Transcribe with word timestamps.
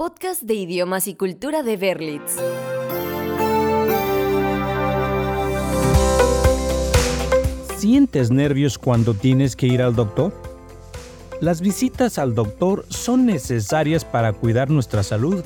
podcast 0.00 0.40
de 0.44 0.54
idiomas 0.54 1.06
y 1.08 1.14
cultura 1.14 1.62
de 1.62 1.76
Berlitz. 1.76 2.36
¿Sientes 7.76 8.30
nervios 8.30 8.78
cuando 8.78 9.12
tienes 9.12 9.56
que 9.56 9.66
ir 9.66 9.82
al 9.82 9.94
doctor? 9.94 10.32
Las 11.42 11.60
visitas 11.60 12.18
al 12.18 12.34
doctor 12.34 12.86
son 12.88 13.26
necesarias 13.26 14.06
para 14.06 14.32
cuidar 14.32 14.70
nuestra 14.70 15.02
salud, 15.02 15.44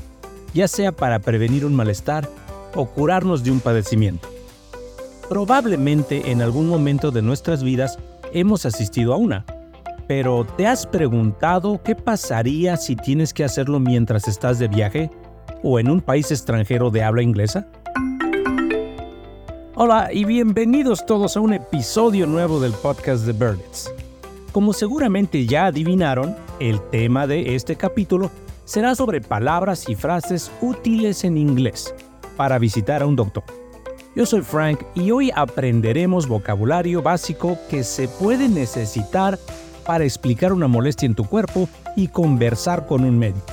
ya 0.55 0.69
sea 0.69 0.93
para 0.93 1.19
prevenir 1.19 1.67
un 1.67 1.75
malestar 1.75 2.29
o 2.77 2.87
curarnos 2.87 3.43
de 3.43 3.51
un 3.51 3.59
padecimiento. 3.59 4.29
Probablemente 5.29 6.31
en 6.31 6.43
algún 6.43 6.69
momento 6.69 7.11
de 7.11 7.23
nuestras 7.23 7.65
vidas 7.65 7.99
hemos 8.33 8.67
asistido 8.67 9.15
a 9.15 9.17
una, 9.17 9.45
pero 10.07 10.45
¿te 10.45 10.67
has 10.67 10.87
preguntado 10.87 11.81
qué 11.83 11.95
pasaría 11.95 12.77
si 12.77 12.97
tienes 12.97 13.33
que 13.33 13.45
hacerlo 13.45 13.81
mientras 13.81 14.29
estás 14.29 14.59
de 14.59 14.69
viaje 14.69 15.11
o 15.63 15.79
en 15.79 15.91
un 15.91 16.01
país 16.01 16.31
extranjero 16.31 16.91
de 16.91 17.03
habla 17.03 17.23
inglesa? 17.23 17.67
Hola 19.77 20.11
y 20.13 20.25
bienvenidos 20.25 21.05
todos 21.05 21.37
a 21.37 21.41
un 21.41 21.55
episodio 21.55 22.27
nuevo 22.27 22.61
del 22.61 22.73
podcast 22.73 23.25
de 23.25 23.33
Birdits. 23.33 23.93
Como 24.53 24.73
seguramente 24.73 25.47
ya 25.47 25.67
adivinaron, 25.67 26.37
el 26.61 26.81
tema 26.91 27.27
de 27.27 27.57
este 27.57 27.75
capítulo 27.75 28.31
será 28.65 28.95
sobre 28.95 29.21
palabras 29.21 29.89
y 29.89 29.95
frases 29.95 30.53
útiles 30.61 31.25
en 31.25 31.37
inglés 31.37 31.93
para 32.37 32.59
visitar 32.59 33.03
a 33.03 33.07
un 33.07 33.17
doctor. 33.17 33.43
Yo 34.15 34.27
soy 34.27 34.43
Frank 34.43 34.81
y 34.95 35.11
hoy 35.11 35.33
aprenderemos 35.35 36.29
vocabulario 36.29 37.03
básico 37.03 37.59
que 37.69 37.83
se 37.83 38.07
puede 38.07 38.49
necesitar 38.49 39.41
para 39.87 40.05
explicar 40.05 40.53
una 40.53 40.69
molestia 40.69 41.07
en 41.07 41.15
tu 41.15 41.25
cuerpo 41.25 41.69
y 41.97 42.09
conversar 42.09 42.87
con 42.87 43.05
un 43.05 43.19
médico. 43.19 43.47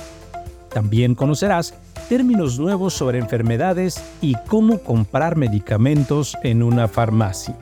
También 0.72 1.14
conocerás 1.14 1.74
términos 2.08 2.58
nuevos 2.58 2.94
sobre 2.94 3.18
enfermedades 3.18 4.02
y 4.20 4.34
cómo 4.48 4.78
comprar 4.78 5.36
medicamentos 5.36 6.36
en 6.42 6.62
una 6.62 6.88
farmacia. 6.88 7.56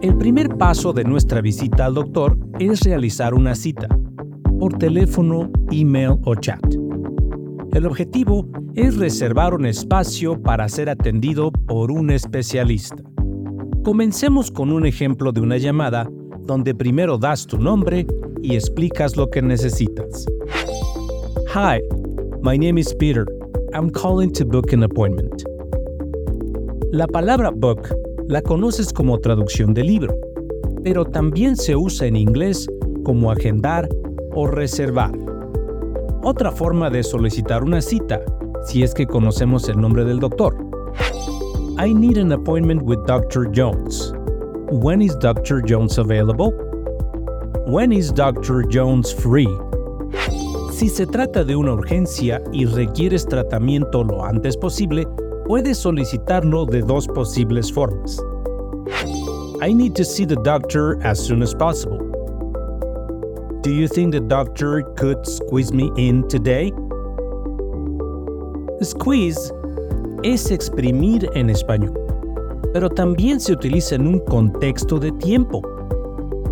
El 0.00 0.16
primer 0.18 0.56
paso 0.56 0.92
de 0.92 1.04
nuestra 1.04 1.40
visita 1.40 1.86
al 1.86 1.94
doctor 1.94 2.36
es 2.58 2.82
realizar 2.82 3.32
una 3.32 3.54
cita, 3.54 3.88
por 4.58 4.76
teléfono, 4.76 5.50
email 5.70 6.18
o 6.24 6.34
chat. 6.34 6.62
El 7.72 7.86
objetivo 7.86 8.46
es 8.74 8.96
reservar 8.96 9.54
un 9.54 9.66
espacio 9.66 10.42
para 10.42 10.68
ser 10.68 10.90
atendido 10.90 11.50
por 11.50 11.90
un 11.90 12.10
especialista. 12.10 13.13
Comencemos 13.84 14.50
con 14.50 14.72
un 14.72 14.86
ejemplo 14.86 15.30
de 15.30 15.42
una 15.42 15.58
llamada 15.58 16.10
donde 16.40 16.74
primero 16.74 17.18
das 17.18 17.46
tu 17.46 17.58
nombre 17.58 18.06
y 18.40 18.54
explicas 18.54 19.14
lo 19.14 19.28
que 19.28 19.42
necesitas. 19.42 20.24
Hi, 21.54 21.82
my 22.40 22.56
name 22.56 22.80
is 22.80 22.94
Peter. 22.94 23.26
I'm 23.74 23.90
calling 23.90 24.32
to 24.32 24.46
book 24.46 24.72
an 24.72 24.84
appointment. 24.84 25.44
La 26.92 27.06
palabra 27.06 27.50
book 27.50 27.86
la 28.26 28.40
conoces 28.40 28.90
como 28.90 29.18
traducción 29.18 29.74
de 29.74 29.84
libro, 29.84 30.16
pero 30.82 31.04
también 31.04 31.54
se 31.54 31.76
usa 31.76 32.06
en 32.06 32.16
inglés 32.16 32.66
como 33.04 33.30
agendar 33.30 33.86
o 34.34 34.46
reservar. 34.46 35.12
Otra 36.22 36.50
forma 36.50 36.88
de 36.88 37.02
solicitar 37.02 37.62
una 37.62 37.82
cita, 37.82 38.22
si 38.64 38.82
es 38.82 38.94
que 38.94 39.06
conocemos 39.06 39.68
el 39.68 39.78
nombre 39.78 40.06
del 40.06 40.20
doctor. 40.20 40.63
I 41.76 41.92
need 41.92 42.18
an 42.18 42.30
appointment 42.30 42.82
with 42.82 43.04
Dr. 43.04 43.46
Jones. 43.46 44.12
When 44.70 45.02
is 45.02 45.16
Dr. 45.16 45.60
Jones 45.60 45.98
available? 45.98 46.52
When 47.66 47.90
is 47.90 48.12
Dr. 48.12 48.62
Jones 48.62 49.12
free? 49.12 49.48
Si 50.70 50.88
se 50.88 51.04
trata 51.06 51.44
de 51.44 51.56
una 51.56 51.72
urgencia 51.72 52.40
y 52.52 52.64
requieres 52.66 53.26
tratamiento 53.26 54.04
lo 54.04 54.24
antes 54.24 54.56
posible, 54.56 55.04
puedes 55.46 55.78
solicitarlo 55.78 56.64
de 56.64 56.80
dos 56.80 57.08
posibles 57.08 57.72
formas. 57.72 58.20
I 59.60 59.72
need 59.72 59.96
to 59.96 60.04
see 60.04 60.24
the 60.24 60.40
doctor 60.44 61.02
as 61.02 61.18
soon 61.18 61.42
as 61.42 61.54
possible. 61.54 61.98
Do 63.62 63.72
you 63.72 63.88
think 63.88 64.12
the 64.12 64.20
doctor 64.20 64.82
could 64.96 65.26
squeeze 65.26 65.72
me 65.72 65.90
in 65.96 66.28
today? 66.28 66.72
Squeeze 68.80 69.50
es 70.24 70.50
exprimir 70.50 71.28
en 71.34 71.50
español, 71.50 71.92
pero 72.72 72.88
también 72.88 73.38
se 73.38 73.52
utiliza 73.52 73.96
en 73.96 74.06
un 74.06 74.18
contexto 74.20 74.98
de 74.98 75.12
tiempo, 75.12 75.60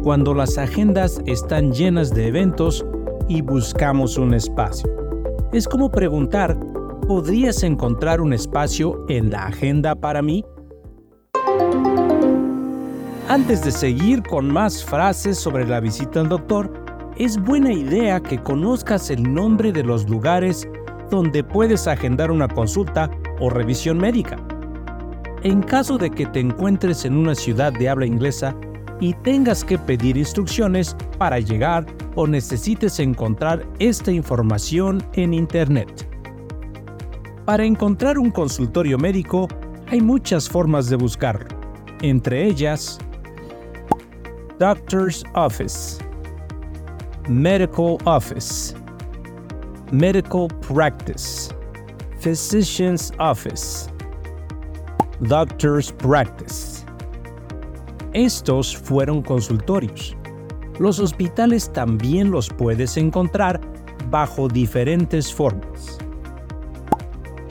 cuando 0.02 0.34
las 0.34 0.58
agendas 0.58 1.22
están 1.24 1.72
llenas 1.72 2.12
de 2.12 2.26
eventos 2.26 2.84
y 3.28 3.40
buscamos 3.40 4.18
un 4.18 4.34
espacio. 4.34 4.90
Es 5.54 5.66
como 5.66 5.90
preguntar, 5.90 6.58
¿podrías 7.08 7.62
encontrar 7.62 8.20
un 8.20 8.34
espacio 8.34 9.06
en 9.08 9.30
la 9.30 9.46
agenda 9.46 9.94
para 9.94 10.20
mí? 10.20 10.44
Antes 13.28 13.64
de 13.64 13.70
seguir 13.70 14.22
con 14.22 14.52
más 14.52 14.84
frases 14.84 15.38
sobre 15.38 15.66
la 15.66 15.80
visita 15.80 16.20
al 16.20 16.28
doctor, 16.28 16.70
es 17.16 17.38
buena 17.38 17.72
idea 17.72 18.20
que 18.20 18.38
conozcas 18.42 19.08
el 19.08 19.32
nombre 19.32 19.72
de 19.72 19.82
los 19.82 20.06
lugares 20.10 20.68
donde 21.10 21.42
puedes 21.42 21.86
agendar 21.86 22.30
una 22.30 22.48
consulta 22.48 23.10
o 23.42 23.50
revisión 23.50 23.98
médica. 23.98 24.38
En 25.42 25.62
caso 25.62 25.98
de 25.98 26.10
que 26.10 26.26
te 26.26 26.38
encuentres 26.38 27.04
en 27.04 27.16
una 27.16 27.34
ciudad 27.34 27.72
de 27.72 27.88
habla 27.88 28.06
inglesa 28.06 28.54
y 29.00 29.14
tengas 29.14 29.64
que 29.64 29.76
pedir 29.78 30.16
instrucciones 30.16 30.96
para 31.18 31.40
llegar 31.40 31.84
o 32.14 32.28
necesites 32.28 33.00
encontrar 33.00 33.66
esta 33.80 34.12
información 34.12 35.02
en 35.14 35.34
Internet. 35.34 36.08
Para 37.44 37.64
encontrar 37.64 38.16
un 38.16 38.30
consultorio 38.30 38.96
médico 38.96 39.48
hay 39.90 40.00
muchas 40.00 40.48
formas 40.48 40.88
de 40.88 40.94
buscarlo, 40.94 41.48
entre 42.00 42.46
ellas 42.46 43.00
Doctor's 44.60 45.24
Office, 45.34 45.98
Medical 47.28 47.98
Office, 48.04 48.76
Medical 49.90 50.46
Practice, 50.60 51.52
Physician's 52.22 53.10
Office, 53.18 53.88
Doctor's 55.22 55.90
Practice. 55.90 56.84
Estos 58.14 58.76
fueron 58.76 59.22
consultorios. 59.22 60.14
Los 60.78 61.00
hospitales 61.00 61.72
también 61.72 62.30
los 62.30 62.48
puedes 62.48 62.96
encontrar 62.96 63.60
bajo 64.08 64.46
diferentes 64.46 65.34
formas. 65.34 65.98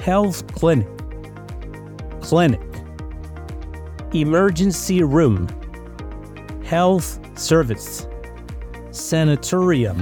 Health 0.06 0.42
Clinic, 0.58 0.88
Clinic, 2.22 2.62
Emergency 4.14 5.02
Room, 5.02 5.48
Health 6.64 7.20
Service, 7.38 8.08
Sanatorium. 8.92 9.98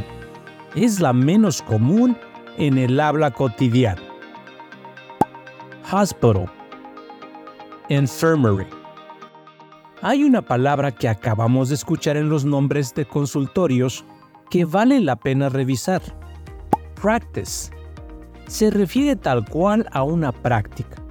Es 0.75 0.99
la 0.99 1.11
menos 1.11 1.59
común 1.63 2.15
en 2.59 2.77
el 2.77 2.99
habla 2.99 3.31
cotidiana. 3.31 4.08
Hospital, 5.91 6.45
Infirmary. 7.89 8.67
Hay 10.03 10.23
una 10.23 10.39
palabra 10.39 10.91
que 10.91 11.09
acabamos 11.09 11.69
de 11.69 11.75
escuchar 11.75 12.15
en 12.15 12.29
los 12.29 12.45
nombres 12.45 12.93
de 12.93 13.05
consultorios 13.05 14.05
que 14.51 14.65
vale 14.65 14.99
la 14.99 15.15
pena 15.15 15.49
revisar. 15.49 16.01
Practice. 17.01 17.71
Se 18.47 18.69
refiere 18.69 19.15
tal 19.15 19.45
cual 19.49 19.87
a 19.91 20.03
una 20.03 20.31
práctica, 20.31 21.01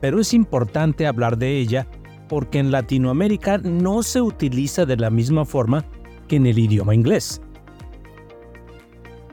pero 0.00 0.20
es 0.20 0.32
importante 0.32 1.04
hablar 1.04 1.36
de 1.36 1.58
ella 1.58 1.88
porque 2.28 2.60
en 2.60 2.70
Latinoamérica 2.70 3.58
no 3.58 4.04
se 4.04 4.20
utiliza 4.20 4.86
de 4.86 4.98
la 4.98 5.10
misma 5.10 5.44
forma 5.44 5.84
que 6.28 6.36
en 6.36 6.46
el 6.46 6.60
idioma 6.60 6.94
inglés. 6.94 7.42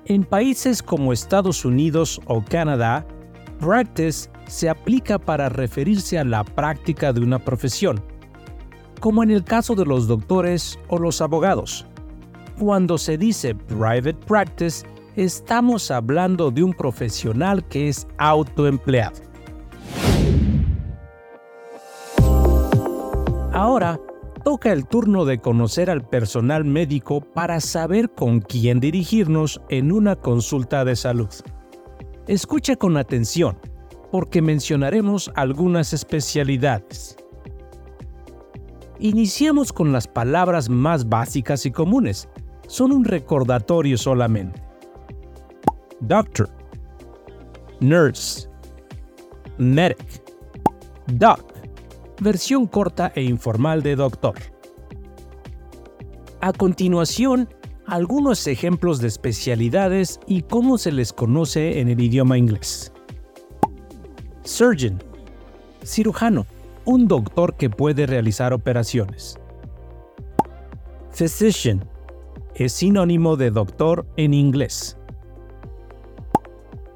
En 0.06 0.24
países 0.24 0.82
como 0.82 1.14
Estados 1.14 1.64
Unidos 1.64 2.20
o 2.26 2.44
Canadá, 2.44 3.06
practice 3.60 4.30
se 4.50 4.68
aplica 4.68 5.20
para 5.20 5.48
referirse 5.48 6.18
a 6.18 6.26
la 6.26 6.44
práctica 6.44 7.14
de 7.14 7.22
una 7.22 7.40
profesión, 7.40 8.02
como 9.00 9.24
en 9.24 9.30
el 9.30 9.44
caso 9.44 9.76
de 9.76 9.86
los 9.86 10.08
doctores 10.08 10.80
o 10.88 10.98
los 10.98 11.22
abogados. 11.22 11.86
Cuando 12.60 12.98
se 12.98 13.18
dice 13.18 13.54
private 13.54 14.16
practice, 14.26 14.86
estamos 15.16 15.92
hablando 15.92 16.50
de 16.52 16.64
un 16.64 16.74
profesional 16.74 17.66
que 17.68 17.90
es 17.90 18.08
autoempleado. 18.18 19.22
Ahora, 23.54 24.00
toca 24.44 24.74
el 24.74 24.88
turno 24.88 25.26
de 25.26 25.40
conocer 25.40 25.92
al 25.92 26.02
personal 26.02 26.66
médico 26.66 27.22
para 27.22 27.60
saber 27.60 28.10
con 28.10 28.40
quién 28.40 28.80
dirigirnos 28.80 29.62
en 29.70 29.92
una 29.92 30.16
consulta 30.16 30.84
de 30.86 30.96
salud. 30.96 31.30
Escucha 32.28 32.76
con 32.76 32.98
atención 32.98 33.58
porque 34.12 34.42
mencionaremos 34.42 35.32
algunas 35.36 35.94
especialidades. 35.94 37.16
Iniciamos 39.00 39.72
con 39.72 39.92
las 39.92 40.08
palabras 40.08 40.70
más 40.70 41.08
básicas 41.08 41.66
y 41.66 41.72
comunes. 41.72 42.28
Son 42.68 42.92
un 42.92 43.06
recordatorio 43.06 43.98
solamente. 43.98 44.62
doctor, 46.02 46.50
nurse, 47.80 48.50
medic, 49.58 50.24
doc, 51.08 51.42
versión 52.22 52.68
corta 52.68 53.12
e 53.16 53.24
informal 53.24 53.82
de 53.84 53.96
doctor. 53.96 54.36
A 56.42 56.54
continuación, 56.54 57.50
algunos 57.86 58.48
ejemplos 58.48 59.00
de 59.00 59.08
especialidades 59.08 60.20
y 60.28 60.44
cómo 60.44 60.78
se 60.78 60.92
les 60.92 61.12
conoce 61.12 61.80
en 61.80 61.90
el 61.90 62.00
idioma 62.00 62.38
inglés. 62.38 62.94
Surgeon, 64.50 64.98
cirujano, 65.86 66.48
un 66.84 67.08
doctor 67.08 67.56
que 67.56 67.70
puede 67.70 68.08
realizar 68.08 68.52
operaciones. 68.52 69.38
Physician, 71.14 71.88
es 72.56 72.74
sinónimo 72.74 73.38
de 73.38 73.52
doctor 73.52 74.08
en 74.18 74.34
inglés. 74.34 74.98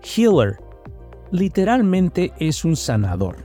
Healer, 0.01 0.57
literalmente 1.29 2.33
es 2.39 2.65
un 2.65 2.75
sanador, 2.75 3.37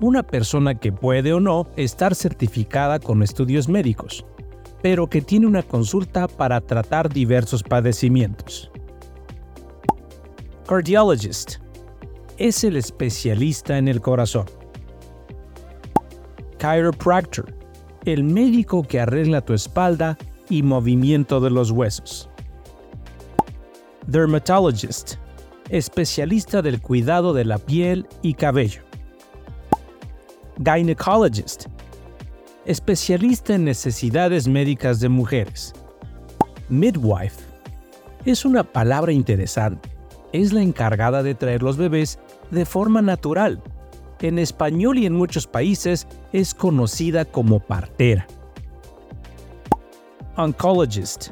una 0.00 0.22
persona 0.22 0.76
que 0.76 0.92
puede 0.92 1.32
o 1.32 1.40
no 1.40 1.66
estar 1.76 2.14
certificada 2.14 3.00
con 3.00 3.24
estudios 3.24 3.68
médicos, 3.68 4.24
pero 4.82 5.10
que 5.10 5.20
tiene 5.20 5.48
una 5.48 5.64
consulta 5.64 6.28
para 6.28 6.60
tratar 6.60 7.12
diversos 7.12 7.64
padecimientos. 7.64 8.70
Cardiologist, 10.68 11.61
es 12.38 12.64
el 12.64 12.76
especialista 12.76 13.78
en 13.78 13.88
el 13.88 14.00
corazón. 14.00 14.46
Chiropractor, 16.58 17.54
el 18.04 18.24
médico 18.24 18.82
que 18.82 19.00
arregla 19.00 19.40
tu 19.40 19.52
espalda 19.52 20.16
y 20.48 20.62
movimiento 20.62 21.40
de 21.40 21.50
los 21.50 21.70
huesos. 21.70 22.28
Dermatologist, 24.06 25.14
especialista 25.70 26.62
del 26.62 26.80
cuidado 26.80 27.32
de 27.32 27.44
la 27.44 27.58
piel 27.58 28.06
y 28.22 28.34
cabello. 28.34 28.82
Gynecologist, 30.58 31.66
especialista 32.64 33.54
en 33.54 33.64
necesidades 33.64 34.46
médicas 34.46 35.00
de 35.00 35.08
mujeres. 35.08 35.72
Midwife, 36.68 37.42
es 38.24 38.44
una 38.44 38.62
palabra 38.62 39.12
interesante. 39.12 39.91
Es 40.32 40.52
la 40.52 40.62
encargada 40.62 41.22
de 41.22 41.34
traer 41.34 41.62
los 41.62 41.76
bebés 41.76 42.18
de 42.50 42.64
forma 42.64 43.02
natural. 43.02 43.62
En 44.20 44.38
español 44.38 44.98
y 44.98 45.06
en 45.06 45.12
muchos 45.12 45.46
países 45.46 46.06
es 46.32 46.54
conocida 46.54 47.24
como 47.24 47.60
partera. 47.60 48.26
Oncologist. 50.36 51.30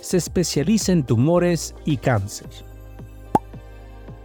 Se 0.00 0.18
especializa 0.18 0.92
en 0.92 1.04
tumores 1.04 1.74
y 1.84 1.96
cáncer. 1.96 2.48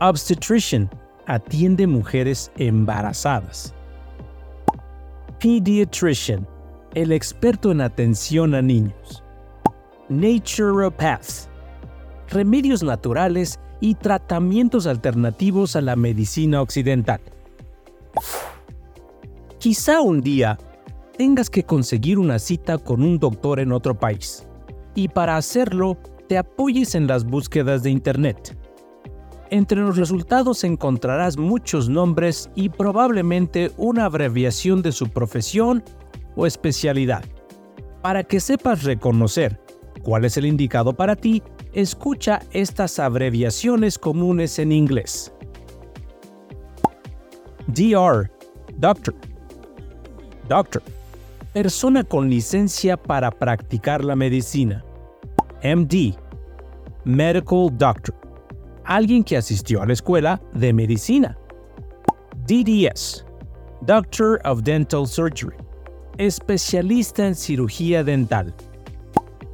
Obstetrician. 0.02 0.90
Atiende 1.28 1.88
mujeres 1.88 2.52
embarazadas. 2.58 3.74
Pediatrician. 5.40 6.46
El 6.94 7.12
experto 7.12 7.72
en 7.72 7.82
atención 7.82 8.56
a 8.56 8.62
niños. 8.62 9.24
Naturopath. 10.10 11.50
Remedios 12.30 12.84
naturales 12.84 13.60
y 13.80 13.96
tratamientos 13.96 14.88
alternativos 14.88 15.76
a 15.76 15.82
la 15.82 15.96
medicina 15.96 16.62
occidental. 16.62 17.22
Quizá 19.60 20.02
un 20.02 20.22
día 20.22 20.58
tengas 21.18 21.50
que 21.50 21.64
conseguir 21.64 22.20
una 22.20 22.40
cita 22.40 22.78
con 22.78 23.02
un 23.02 23.20
doctor 23.20 23.60
en 23.60 23.72
otro 23.72 23.98
país. 23.98 24.48
Y 24.94 25.08
para 25.08 25.38
hacerlo, 25.38 25.98
te 26.28 26.38
apoyes 26.38 26.96
en 26.96 27.08
las 27.08 27.26
búsquedas 27.26 27.84
de 27.84 27.90
Internet. 27.90 28.58
Entre 29.50 29.80
los 29.80 29.98
resultados 29.98 30.64
encontrarás 30.64 31.38
muchos 31.38 31.88
nombres 31.88 32.50
y 32.56 32.70
probablemente 32.70 33.72
una 33.78 34.06
abreviación 34.06 34.82
de 34.82 34.92
su 34.92 35.10
profesión 35.10 35.84
o 36.36 36.46
especialidad. 36.46 37.24
Para 38.02 38.24
que 38.24 38.40
sepas 38.40 38.84
reconocer 38.84 39.60
cuál 40.06 40.24
es 40.24 40.38
el 40.38 40.46
indicado 40.46 40.94
para 40.94 41.18
ti, 41.18 41.44
escucha 41.74 42.40
estas 42.52 43.00
abreviaciones 43.00 44.00
comunes 44.00 44.58
en 44.60 44.72
inglés. 44.72 45.34
DR, 47.68 48.32
Doctor. 48.78 49.16
Doctor 50.48 50.82
persona 51.56 52.04
con 52.04 52.30
licencia 52.30 52.98
para 52.98 53.32
practicar 53.32 54.04
la 54.04 54.14
medicina. 54.14 54.84
MD, 55.64 56.14
Medical 57.06 57.70
Doctor, 57.72 58.14
alguien 58.84 59.24
que 59.24 59.38
asistió 59.38 59.82
a 59.82 59.86
la 59.86 59.94
escuela 59.94 60.42
de 60.54 60.74
medicina. 60.74 61.38
DDS, 62.46 63.26
Doctor 63.84 64.42
of 64.44 64.64
Dental 64.64 65.08
Surgery, 65.08 65.56
especialista 66.18 67.26
en 67.26 67.36
cirugía 67.36 68.04
dental. 68.04 68.54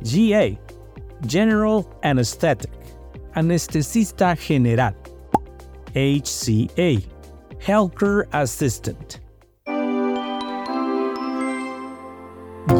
GA, 0.03 0.57
General 1.27 1.86
Anesthetic, 2.03 2.71
anestesista 3.33 4.36
general. 4.36 4.95
HCA, 5.94 7.01
Healthcare 7.59 8.27
Assistant, 8.31 9.19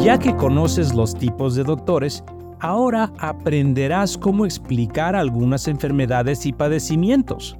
Ya 0.02 0.18
que 0.18 0.34
conoces 0.36 0.94
los 0.94 1.14
tipos 1.14 1.54
de 1.54 1.64
doctores, 1.64 2.24
ahora 2.60 3.12
aprenderás 3.18 4.16
cómo 4.16 4.46
explicar 4.46 5.14
algunas 5.14 5.68
enfermedades 5.68 6.46
y 6.46 6.52
padecimientos. 6.52 7.58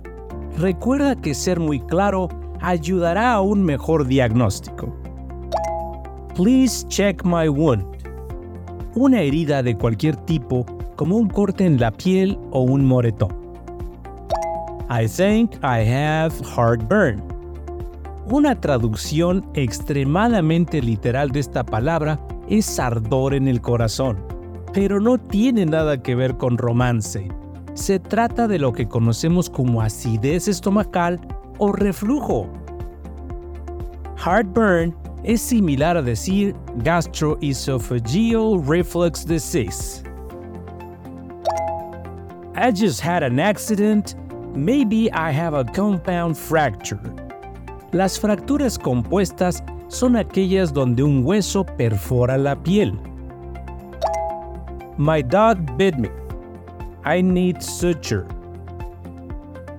Recuerda 0.58 1.14
que 1.16 1.34
ser 1.34 1.60
muy 1.60 1.80
claro 1.80 2.28
ayudará 2.60 3.32
a 3.32 3.40
un 3.42 3.62
mejor 3.62 4.06
diagnóstico. 4.06 4.96
Please 6.34 6.86
check 6.88 7.22
my 7.24 7.48
wound. 7.48 8.01
Una 8.94 9.22
herida 9.22 9.62
de 9.62 9.74
cualquier 9.74 10.16
tipo, 10.16 10.66
como 10.96 11.16
un 11.16 11.28
corte 11.28 11.64
en 11.64 11.80
la 11.80 11.90
piel 11.90 12.38
o 12.50 12.60
un 12.60 12.84
moretón. 12.84 13.30
I 14.90 15.08
think 15.08 15.54
I 15.62 15.88
have 15.88 16.34
heartburn. 16.44 17.22
Una 18.30 18.60
traducción 18.60 19.46
extremadamente 19.54 20.82
literal 20.82 21.30
de 21.30 21.40
esta 21.40 21.64
palabra 21.64 22.20
es 22.50 22.78
ardor 22.78 23.32
en 23.32 23.48
el 23.48 23.62
corazón, 23.62 24.18
pero 24.74 25.00
no 25.00 25.16
tiene 25.16 25.64
nada 25.64 26.02
que 26.02 26.14
ver 26.14 26.36
con 26.36 26.58
romance. 26.58 27.28
Se 27.72 27.98
trata 27.98 28.46
de 28.46 28.58
lo 28.58 28.74
que 28.74 28.88
conocemos 28.88 29.48
como 29.48 29.80
acidez 29.80 30.48
estomacal 30.48 31.18
o 31.56 31.72
reflujo. 31.72 32.46
Heartburn 34.22 34.94
es 35.24 35.40
similar 35.40 35.96
a 35.96 36.02
decir 36.02 36.54
gastroesophageal 36.78 38.58
reflux 38.66 39.24
disease. 39.24 40.02
I 42.54 42.70
just 42.70 43.00
had 43.00 43.22
an 43.22 43.38
accident. 43.38 44.14
Maybe 44.54 45.10
I 45.12 45.30
have 45.30 45.54
a 45.54 45.64
compound 45.64 46.36
fracture. 46.36 47.00
Las 47.92 48.18
fracturas 48.18 48.78
compuestas 48.78 49.62
son 49.88 50.16
aquellas 50.16 50.72
donde 50.72 51.02
un 51.02 51.24
hueso 51.24 51.64
perfora 51.64 52.36
la 52.36 52.54
piel. 52.56 52.92
My 54.98 55.22
dog 55.22 55.76
bit 55.78 55.98
me. 55.98 56.10
I 57.04 57.22
need 57.22 57.62
suture. 57.62 58.26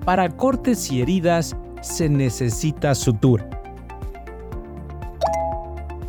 Para 0.04 0.28
cortes 0.28 0.90
y 0.90 1.00
heridas 1.00 1.56
se 1.80 2.08
necesita 2.08 2.94
sutura. 2.94 3.53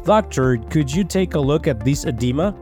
Doctor, 0.06 0.58
could 0.70 0.88
you 0.88 1.04
take 1.04 1.34
a 1.34 1.40
look 1.40 1.68
at 1.68 1.84
this 1.84 2.06
edema? 2.06 2.54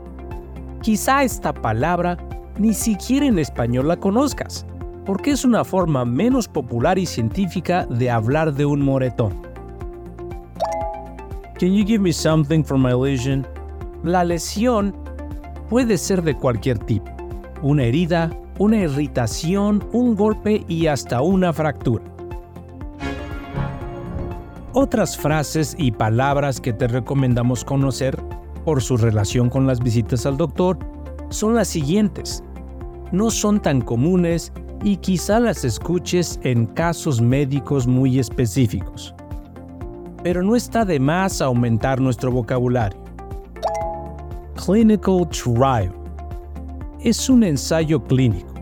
Quizá 0.81 1.25
esta 1.25 1.51
palabra 1.51 2.17
ni 2.57 2.73
siquiera 2.73 3.25
en 3.25 3.37
español 3.37 3.89
la 3.89 3.97
conozcas 3.97 4.65
porque 5.05 5.31
es 5.31 5.43
una 5.43 5.65
forma 5.65 6.05
menos 6.05 6.47
popular 6.47 6.97
y 6.97 7.05
científica 7.05 7.85
de 7.85 8.09
hablar 8.09 8.53
de 8.53 8.65
un 8.65 8.81
moretón. 8.81 9.41
Can 11.59 11.73
you 11.73 11.85
give 11.85 11.99
me 11.99 12.13
something 12.13 12.63
for 12.63 12.77
my 12.77 12.93
lesion? 12.93 13.45
La 14.05 14.23
lesión 14.23 14.95
puede 15.69 15.97
ser 15.97 16.21
de 16.21 16.37
cualquier 16.37 16.79
tipo. 16.79 17.11
Una 17.61 17.83
herida, 17.83 18.31
una 18.57 18.77
irritación, 18.77 19.83
un 19.91 20.15
golpe 20.15 20.63
y 20.69 20.87
hasta 20.87 21.21
una 21.21 21.51
fractura. 21.51 22.12
Otras 24.75 25.15
frases 25.15 25.75
y 25.77 25.91
palabras 25.91 26.59
que 26.59 26.73
te 26.73 26.87
recomendamos 26.87 27.63
conocer 27.63 28.19
por 28.65 28.81
su 28.81 28.97
relación 28.97 29.47
con 29.47 29.67
las 29.67 29.79
visitas 29.79 30.25
al 30.25 30.35
doctor 30.35 30.79
son 31.29 31.53
las 31.53 31.67
siguientes. 31.67 32.43
No 33.11 33.29
son 33.29 33.61
tan 33.61 33.81
comunes 33.81 34.51
y 34.83 34.97
quizá 34.97 35.39
las 35.39 35.63
escuches 35.63 36.39
en 36.41 36.65
casos 36.65 37.21
médicos 37.21 37.85
muy 37.85 38.17
específicos. 38.17 39.13
Pero 40.23 40.41
no 40.41 40.55
está 40.55 40.85
de 40.85 40.99
más 40.99 41.39
aumentar 41.39 42.01
nuestro 42.01 42.31
vocabulario. 42.31 42.97
Clinical 44.55 45.29
Trial 45.29 45.93
es 46.99 47.29
un 47.29 47.43
ensayo 47.43 48.03
clínico. 48.03 48.53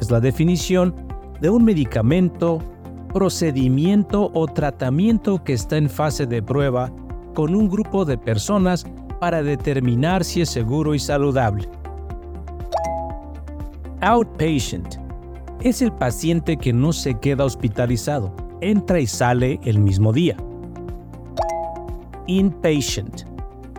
es 0.00 0.12
la 0.12 0.20
definición 0.20 0.94
de 1.40 1.50
un 1.50 1.64
medicamento, 1.64 2.60
procedimiento 3.12 4.30
o 4.34 4.46
tratamiento 4.46 5.42
que 5.44 5.52
está 5.52 5.76
en 5.76 5.88
fase 5.88 6.26
de 6.26 6.42
prueba 6.42 6.90
con 7.34 7.54
un 7.54 7.68
grupo 7.68 8.04
de 8.04 8.18
personas 8.18 8.84
para 9.20 9.42
determinar 9.42 10.24
si 10.24 10.40
es 10.40 10.50
seguro 10.50 10.94
y 10.94 10.98
saludable. 10.98 11.68
Outpatient 14.00 14.96
es 15.62 15.80
el 15.80 15.92
paciente 15.92 16.56
que 16.56 16.72
no 16.72 16.92
se 16.92 17.14
queda 17.14 17.44
hospitalizado, 17.44 18.34
entra 18.60 18.98
y 18.98 19.06
sale 19.06 19.60
el 19.62 19.78
mismo 19.78 20.12
día. 20.12 20.36
Inpatient, 22.26 23.22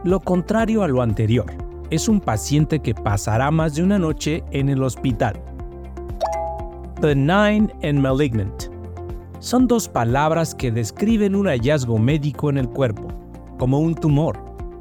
lo 0.05 0.19
contrario 0.19 0.83
a 0.83 0.87
lo 0.87 1.01
anterior, 1.01 1.45
es 1.89 2.07
un 2.07 2.21
paciente 2.21 2.79
que 2.79 2.93
pasará 2.93 3.51
más 3.51 3.75
de 3.75 3.83
una 3.83 3.99
noche 3.99 4.43
en 4.51 4.69
el 4.69 4.81
hospital. 4.81 5.41
Benign 7.01 7.69
and 7.83 7.99
malignant 7.99 8.72
son 9.43 9.67
dos 9.67 9.89
palabras 9.89 10.55
que 10.55 10.71
describen 10.71 11.35
un 11.35 11.47
hallazgo 11.47 11.99
médico 11.99 12.49
en 12.49 12.57
el 12.57 12.69
cuerpo, 12.69 13.09
como 13.59 13.79
un 13.79 13.93
tumor. 13.93 14.39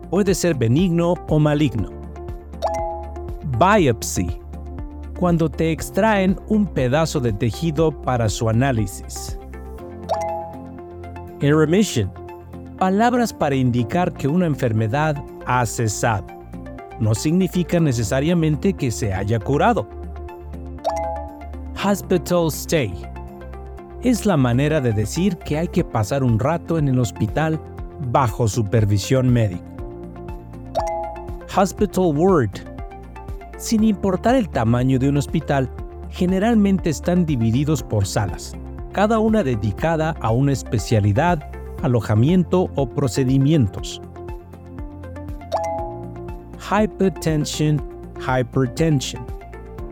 Puede 0.09 0.37
ser 0.37 0.55
benigno 0.55 1.15
o 1.29 1.41
maligno. 1.41 1.91
Biopsy 3.59 4.39
cuando 5.19 5.49
te 5.49 5.73
extraen 5.73 6.39
un 6.47 6.65
pedazo 6.65 7.19
de 7.19 7.33
tejido 7.33 7.91
para 8.03 8.29
su 8.29 8.49
análisis. 8.49 9.37
Remission, 11.41 12.13
palabras 12.79 13.33
para 13.33 13.57
indicar 13.57 14.13
que 14.13 14.29
una 14.29 14.47
enfermedad 14.47 15.17
ha 15.45 15.67
cesado. 15.67 16.27
No 17.01 17.17
significa 17.17 17.81
necesariamente 17.81 18.73
que 18.75 18.93
se 18.93 19.13
haya 19.13 19.41
curado. 19.41 19.89
Hospital 21.85 22.47
stay 22.47 23.12
es 24.03 24.27
la 24.27 24.37
manera 24.37 24.81
de 24.81 24.93
decir 24.93 25.37
que 25.39 25.59
hay 25.59 25.69
que 25.69 25.85
pasar 25.85 26.25
un 26.25 26.39
rato 26.39 26.79
en 26.79 26.89
el 26.89 26.99
hospital 26.99 27.61
bajo 28.11 28.49
supervisión 28.49 29.29
médica. 29.29 29.65
Hospital 31.57 32.17
ward 32.17 32.73
sin 33.63 33.85
importar 33.85 34.35
el 34.35 34.49
tamaño 34.49 34.99
de 34.99 35.09
un 35.09 35.19
hospital, 35.19 35.71
generalmente 36.11 36.91
están 36.91 37.25
divididos 37.25 37.81
por 37.85 38.07
salas, 38.07 38.57
cada 38.91 39.21
una 39.21 39.45
dedicada 39.45 40.17
a 40.21 40.33
una 40.33 40.51
especialidad, 40.51 41.49
alojamiento 41.81 42.71
o 42.75 42.89
procedimientos. 42.89 44.03
Hypertension, 46.59 47.81
hypertension, 48.19 49.25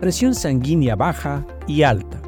presión 0.01 0.35
sanguínea 0.35 0.97
baja 0.97 1.47
y 1.69 1.85
alta. 1.85 2.20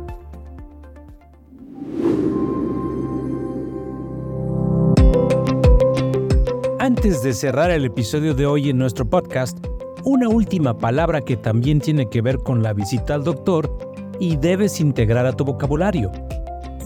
Antes 7.03 7.25
de 7.25 7.33
cerrar 7.33 7.73
el 7.73 7.85
episodio 7.85 8.33
de 8.33 8.47
hoy 8.47 8.71
en 8.71 8.79
nuestro 8.79 9.05
podcast, 9.05 9.59
una 10.05 10.29
última 10.29 10.79
palabra 10.79 11.21
que 11.21 11.37
también 11.37 11.81
tiene 11.81 12.09
que 12.09 12.23
ver 12.23 12.39
con 12.39 12.63
la 12.63 12.73
visita 12.73 13.15
al 13.15 13.25
doctor 13.25 13.77
y 14.21 14.37
debes 14.37 14.79
integrar 14.79 15.27
a 15.27 15.33
tu 15.33 15.45
vocabulario. 15.45 16.13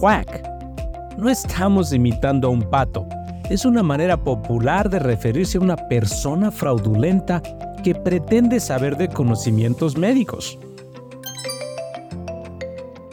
Quack. 0.00 0.42
No 1.18 1.28
estamos 1.28 1.92
imitando 1.92 2.49
a 2.49 2.50
un 2.50 2.62
pato. 2.62 3.06
Es 3.50 3.66
una 3.66 3.82
manera 3.82 4.16
popular 4.16 4.88
de 4.88 5.00
referirse 5.00 5.58
a 5.58 5.61
una 5.61 5.76
persona 5.76 6.50
fraudulenta 6.50 7.42
que 7.85 7.94
pretende 7.94 8.58
saber 8.58 8.96
de 8.96 9.08
conocimientos 9.08 9.99
médicos. 9.99 10.58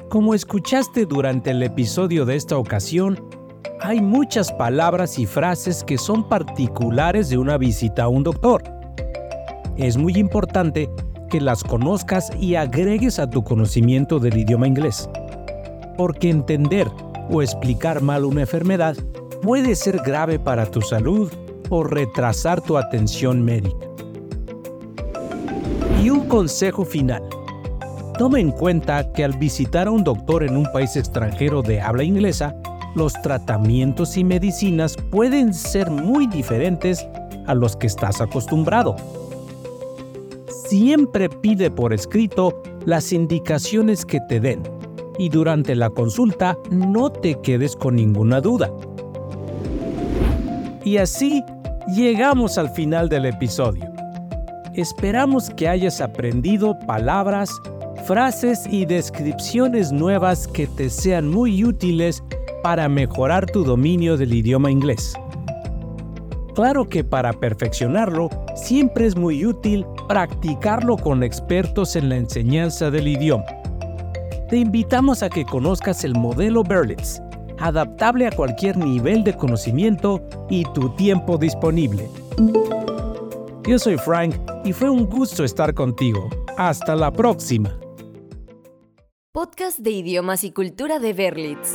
Como 0.08 0.34
escuchaste 0.34 1.06
durante 1.06 1.52
el 1.52 1.64
episodio 1.64 2.24
de 2.24 2.38
esta 2.38 2.58
ocasión, 2.58 3.33
hay 3.84 4.02
muchas 4.02 4.52
palabras 4.52 5.20
y 5.20 5.26
frases 5.26 5.84
que 5.84 5.98
son 5.98 6.28
particulares 6.28 7.30
de 7.30 7.38
una 7.38 7.58
visita 7.58 8.04
a 8.04 8.08
un 8.08 8.24
doctor 8.24 8.64
es 9.78 9.98
muy 9.98 10.14
importante 10.18 10.90
que 11.30 11.42
las 11.42 11.64
conozcas 11.64 12.32
y 12.40 12.56
agregues 12.56 13.18
a 13.18 13.30
tu 13.30 13.44
conocimiento 13.44 14.20
del 14.20 14.38
idioma 14.38 14.68
inglés. 14.68 15.10
Porque 15.98 16.30
entender 16.30 16.88
o 17.32 17.42
explicar 17.42 18.02
mal 18.02 18.26
una 18.26 18.42
enfermedad 18.42 18.96
puede 19.42 19.76
ser 19.76 19.98
grave 19.98 20.38
para 20.38 20.68
tu 20.68 20.82
salud 20.82 21.32
o 21.70 21.84
retrasar 21.84 22.62
tu 22.62 22.78
atención 22.78 23.42
médica. 23.42 23.88
Y 26.04 26.10
un 26.12 26.28
consejo 26.28 26.86
final. 26.86 27.24
Toma 28.20 28.40
en 28.40 28.52
cuenta 28.52 29.12
que 29.12 29.24
al 29.24 29.34
visitar 29.34 29.88
a 29.88 29.92
un 29.92 30.04
doctor 30.04 30.44
en 30.44 30.56
un 30.56 30.72
país 30.72 30.96
extranjero 30.96 31.64
de 31.64 31.82
habla 31.82 32.04
inglesa, 32.04 32.56
los 32.96 33.14
tratamientos 33.22 34.18
y 34.18 34.24
medicinas 34.24 34.96
pueden 35.12 35.54
ser 35.54 35.90
muy 35.90 36.28
diferentes 36.28 37.08
a 37.48 37.54
los 37.54 37.76
que 37.76 37.88
estás 37.88 38.22
acostumbrado 38.22 38.96
siempre 40.74 41.30
pide 41.30 41.70
por 41.70 41.94
escrito 41.94 42.64
las 42.88 43.14
indicaciones 43.14 44.08
que 44.08 44.20
te 44.22 44.40
den 44.40 44.64
y 45.20 45.30
durante 45.30 45.76
la 45.76 45.92
consulta 45.92 46.58
no 46.72 47.12
te 47.12 47.40
quedes 47.42 47.76
con 47.76 47.96
ninguna 47.96 48.42
duda. 48.42 48.72
Y 50.84 50.98
así 50.98 51.44
llegamos 51.96 52.58
al 52.58 52.72
final 52.72 53.08
del 53.08 53.28
episodio. 53.28 53.86
Esperamos 54.74 55.52
que 55.52 55.68
hayas 55.68 56.02
aprendido 56.02 56.76
palabras, 56.88 57.52
frases 58.06 58.66
y 58.68 58.86
descripciones 58.86 59.92
nuevas 59.92 60.48
que 60.48 60.66
te 60.66 60.90
sean 60.90 61.30
muy 61.30 61.64
útiles 61.64 62.24
para 62.64 62.90
mejorar 62.90 63.46
tu 63.46 63.64
dominio 63.64 64.18
del 64.18 64.34
idioma 64.34 64.72
inglés. 64.72 65.14
Claro 66.56 66.88
que 66.88 67.04
para 67.04 67.34
perfeccionarlo 67.34 68.30
siempre 68.56 69.06
es 69.06 69.16
muy 69.16 69.46
útil 69.46 69.86
practicarlo 70.08 70.98
con 70.98 71.24
expertos 71.24 71.96
en 71.96 72.10
la 72.10 72.16
enseñanza 72.16 72.90
del 72.90 73.08
idioma. 73.08 73.44
Te 74.50 74.58
invitamos 74.58 75.24
a 75.24 75.30
que 75.30 75.46
conozcas 75.46 76.04
el 76.04 76.14
modelo 76.14 76.64
Berlitz, 76.64 77.20
adaptable 77.60 78.28
a 78.28 78.32
cualquier 78.32 78.78
nivel 78.78 79.24
de 79.24 79.36
conocimiento 79.36 80.22
y 80.50 80.64
tu 80.74 80.90
tiempo 80.96 81.38
disponible. 81.38 82.08
Yo 83.68 83.80
soy 83.80 83.98
Frank 83.98 84.36
y 84.64 84.74
fue 84.74 84.90
un 84.90 85.06
gusto 85.06 85.44
estar 85.44 85.74
contigo. 85.74 86.30
Hasta 86.58 86.96
la 86.96 87.12
próxima. 87.12 87.76
Podcast 89.32 89.80
de 89.80 89.90
idiomas 89.90 90.44
y 90.44 90.52
cultura 90.52 91.00
de 91.00 91.14
Berlitz. 91.14 91.74